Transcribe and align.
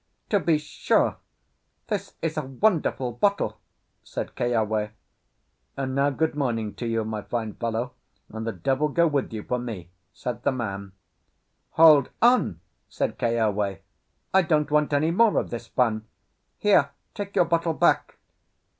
"To 0.31 0.39
be 0.39 0.57
sure 0.57 1.17
this 1.85 2.15
is 2.23 2.35
a 2.35 2.41
wonderful 2.41 3.11
bottle," 3.11 3.59
said 4.03 4.33
Keawe. 4.35 4.89
"And 5.77 5.93
now 5.93 6.09
good 6.09 6.33
morning 6.33 6.73
to 6.77 6.87
you, 6.87 7.05
my 7.05 7.21
fine 7.21 7.53
fellow, 7.53 7.93
and 8.27 8.47
the 8.47 8.51
devil 8.51 8.87
go 8.87 9.05
with 9.05 9.31
you 9.31 9.43
for 9.43 9.59
me!" 9.59 9.91
said 10.11 10.41
the 10.41 10.51
man. 10.53 10.93
"Hold 11.73 12.09
on," 12.19 12.61
said 12.89 13.19
Keawe, 13.19 13.77
"I 14.33 14.41
don't 14.41 14.71
want 14.71 14.91
any 14.91 15.11
more 15.11 15.37
of 15.37 15.51
this 15.51 15.67
fun. 15.67 16.07
Here, 16.57 16.89
take 17.13 17.35
your 17.35 17.45
bottle 17.45 17.73
back." 17.75 18.17